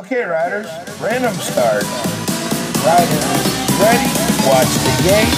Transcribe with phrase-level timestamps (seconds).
[0.00, 0.66] Okay, riders,
[0.98, 1.84] random start.
[2.80, 3.26] Riders,
[3.76, 4.08] ready?
[4.48, 5.28] Watch the game.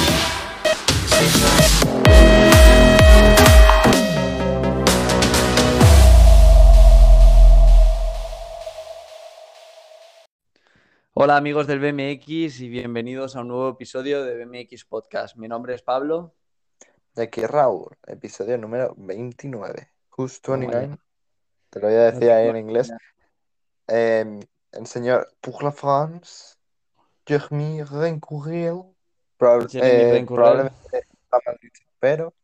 [11.15, 15.35] Hola amigos del BMX y bienvenidos a un nuevo episodio de BMX Podcast.
[15.37, 16.37] Mi nombre es Pablo.
[17.17, 19.91] De aquí Raúl, episodio número 29.
[20.17, 20.99] Who's Toma 29?
[21.69, 22.93] Te lo voy a decir ahí en inglés.
[23.89, 24.39] Eh,
[24.73, 26.57] el señor Pour la France,
[27.27, 30.27] Jeremy proba- eh, Rencourel.
[30.27, 31.07] probablemente
[31.99, 32.35] pero.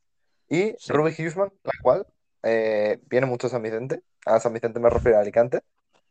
[0.48, 0.92] Y Sí.
[0.92, 2.06] Ruby Hughesman, la cual
[2.42, 4.02] eh, viene mucho a San Vicente.
[4.24, 5.62] A San Vicente me refiero a Alicante.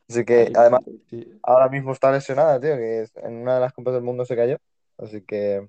[0.09, 1.39] Así que además Sí.
[1.43, 4.57] ahora mismo está lesionada, tío, que en una de las copas del mundo se cayó.
[4.97, 5.67] Así que.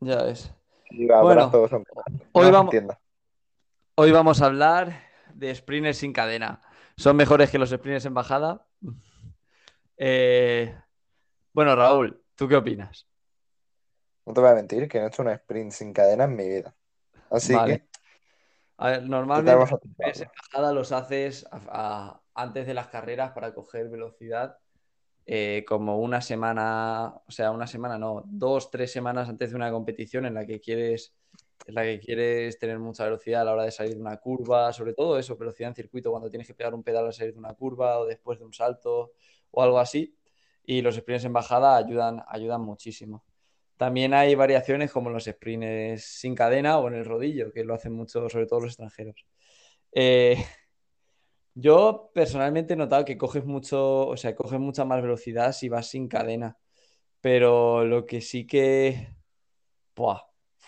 [0.00, 0.52] Ya ves.
[0.90, 1.50] Bueno,
[2.32, 2.74] hoy no vamos-.
[3.94, 5.02] Hoy vamos a hablar
[5.34, 6.60] de sprinters sin cadena.
[6.96, 8.66] ¿Son mejores que los sprinters en bajada?
[10.02, 10.74] Eh,
[11.52, 13.06] Bueno, Raúl, ¿tú qué opinas?
[14.24, 16.48] No te voy a mentir que no he hecho una sprint sin cadena en mi
[16.48, 16.74] vida.
[17.30, 17.74] Así Vale.
[17.74, 18.00] que
[18.78, 19.52] A ver, ¿qué tal normalmente
[20.54, 24.56] a los haces a- a- antes de las carreras para coger velocidad
[25.26, 29.70] eh, como una semana, o sea, una semana no, dos, tres semanas antes de una
[29.70, 31.14] competición en la que quieres,
[31.66, 34.72] en la que quieres tener mucha velocidad a la hora de salir de una curva,
[34.72, 37.38] sobre todo eso, velocidad en circuito, cuando tienes que pegar un pedal al salir de
[37.38, 39.12] una curva o después de un salto
[39.50, 40.16] o algo así.
[40.64, 43.24] Y los sprints en bajada ayudan, ayudan muchísimo.
[43.76, 47.92] También hay variaciones como los sprints sin cadena o en el rodillo, que lo hacen
[47.92, 49.26] mucho, sobre todo los extranjeros.
[49.92, 50.36] Eh,
[51.54, 55.88] yo personalmente he notado que coges mucho, o sea, coges mucha más velocidad si vas
[55.88, 56.58] sin cadena.
[57.20, 59.08] Pero lo que sí que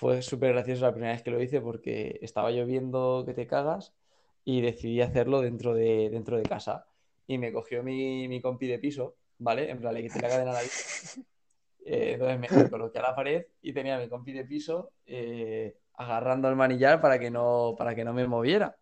[0.03, 3.95] fue súper gracioso la primera vez que lo hice porque estaba lloviendo que te cagas
[4.45, 6.87] y decidí hacerlo dentro de, dentro de casa.
[7.29, 9.71] Y me cogió mi, mi compi de piso, ¿vale?
[9.71, 11.25] En plan, le quité la cadena a la bici.
[11.85, 15.77] Eh, entonces me, coloqué a la pared y tenía a mi compi de piso eh,
[15.95, 18.77] agarrando el manillar para que no, para que no me moviera.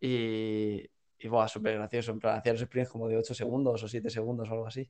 [0.00, 2.12] Y, y buah, súper gracioso.
[2.12, 4.88] En plan, hacía los sprints como de 8 segundos o 7 segundos o algo así.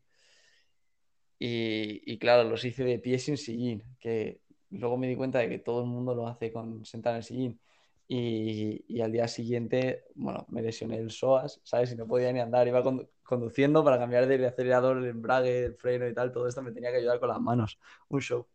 [1.38, 4.40] Y, y claro, los hice de pie sin sillín, que
[4.78, 7.24] luego me di cuenta de que todo el mundo lo hace con sentar en el
[7.24, 7.60] sillín.
[8.06, 11.92] Y, y al día siguiente, bueno, me lesioné el psoas, ¿sabes?
[11.92, 12.68] Y no podía ni andar.
[12.68, 16.32] Iba condu- conduciendo para cambiar del acelerador, el embrague, el freno y tal.
[16.32, 17.78] Todo esto me tenía que ayudar con las manos.
[18.08, 18.46] Un show.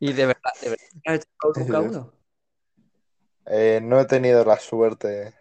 [0.00, 1.28] Y de verdad, de verdad, ¿has hecho
[1.60, 2.12] un K1?
[3.44, 5.34] Eh, no he tenido la suerte.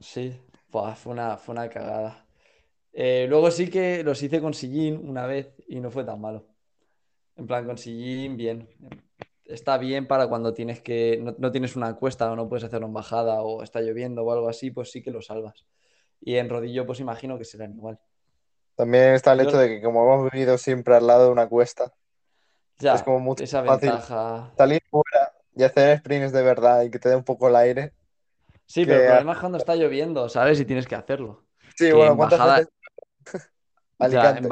[0.00, 2.26] Sí, Buah, fue una, fue una cagada.
[2.94, 6.46] Eh, luego sí que los hice con sillín una vez y no fue tan malo.
[7.40, 8.68] En plan, con sillín, bien.
[9.46, 12.86] Está bien para cuando tienes que, no, no tienes una cuesta o no puedes hacerlo
[12.86, 15.66] en bajada o está lloviendo o algo así, pues sí que lo salvas.
[16.20, 17.98] Y en rodillo, pues imagino que serán igual.
[18.76, 21.92] También está el hecho de que como hemos vivido siempre al lado de una cuesta,
[22.78, 23.90] Ya, Es como mucho esa fácil.
[23.90, 24.52] ventaja.
[24.56, 27.92] salir fuera y hacer sprints de verdad y que te dé un poco el aire.
[28.66, 30.60] Sí, pero el problema es cuando está lloviendo, ¿sabes?
[30.60, 31.44] Y tienes que hacerlo.
[31.74, 32.72] Sí, Que bueno, en ¿cuántas bajada- veces?
[33.98, 34.48] Alicante.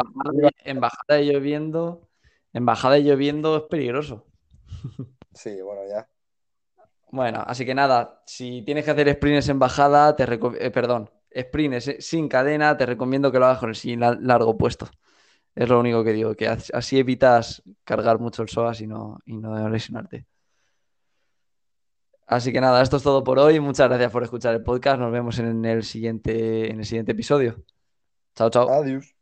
[1.22, 2.07] lloviendo,
[2.52, 4.26] en bajada y lloviendo es peligroso.
[5.34, 6.08] Sí, bueno, ya.
[7.10, 11.88] Bueno, así que nada, si tienes que hacer sprints en bajada, te eh, perdón, sprints
[11.88, 14.88] eh, sin cadena, te recomiendo que lo hagas con el la- largo puesto.
[15.54, 19.20] Es lo único que digo, que as- así evitas cargar mucho el psoas y no,
[19.26, 20.26] y no lesionarte.
[22.26, 23.58] Así que nada, esto es todo por hoy.
[23.60, 25.00] Muchas gracias por escuchar el podcast.
[25.00, 27.64] Nos vemos en el siguiente, en el siguiente episodio.
[28.36, 28.76] Chao, chao.
[28.76, 29.17] Adiós.